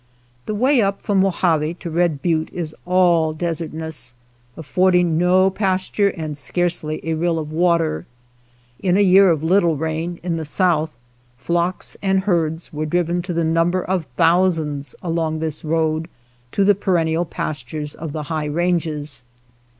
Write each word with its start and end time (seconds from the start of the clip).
The 0.47 0.55
way 0.55 0.81
up 0.81 1.03
from 1.03 1.19
Mojave 1.19 1.75
to 1.75 1.91
Red 1.91 2.23
Butte 2.23 2.49
is 2.51 2.73
all 2.87 3.33
desertness, 3.35 4.15
affording 4.57 5.15
no 5.15 5.51
pasture 5.51 6.07
and 6.09 6.35
scarcely 6.35 6.99
a 7.03 7.13
rill 7.13 7.37
of 7.37 7.51
water. 7.51 8.07
In 8.79 8.97
a 8.97 9.01
year 9.01 9.29
of 9.29 9.43
little 9.43 9.77
rain 9.77 10.19
in 10.23 10.37
the 10.37 10.43
south, 10.43 10.95
flocks 11.37 11.97
and 12.01 12.21
herds 12.21 12.73
were 12.73 12.87
driven 12.87 13.21
to 13.21 13.31
the 13.33 13.43
number 13.45 13.83
of 13.83 14.07
thou 14.15 14.49
sands 14.49 14.95
along 15.03 15.37
this 15.37 15.63
road 15.63 16.07
to 16.53 16.63
the 16.63 16.73
perennial 16.73 17.23
pas 17.23 17.63
tures 17.63 17.93
of 17.93 18.11
the 18.11 18.23
high 18.23 18.45
ranges. 18.45 19.23